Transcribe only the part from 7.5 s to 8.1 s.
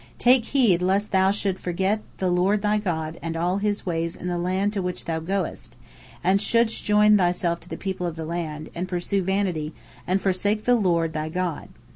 to the people